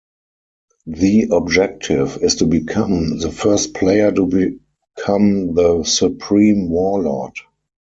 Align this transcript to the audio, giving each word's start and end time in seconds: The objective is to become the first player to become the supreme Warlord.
The 0.87 1.27
objective 1.31 2.17
is 2.23 2.33
to 2.37 2.47
become 2.47 3.19
the 3.19 3.29
first 3.31 3.75
player 3.75 4.11
to 4.11 4.25
become 4.25 5.53
the 5.53 5.83
supreme 5.83 6.71
Warlord. 6.71 7.35